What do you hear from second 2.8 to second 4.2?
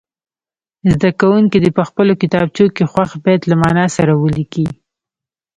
خوښ بیت له معنا سره